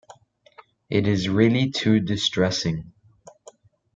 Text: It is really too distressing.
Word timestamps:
It 0.89 1.05
is 1.07 1.29
really 1.29 1.69
too 1.69 1.99
distressing. 1.99 2.91